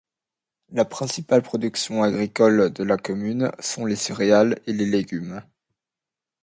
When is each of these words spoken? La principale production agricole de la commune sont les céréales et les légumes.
La 0.71 0.83
principale 0.83 1.43
production 1.43 2.01
agricole 2.01 2.71
de 2.73 2.83
la 2.83 2.97
commune 2.97 3.51
sont 3.59 3.85
les 3.85 3.95
céréales 3.95 4.57
et 4.65 4.73
les 4.73 4.87
légumes. 4.87 5.43